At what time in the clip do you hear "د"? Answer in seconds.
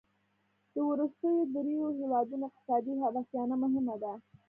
0.73-0.75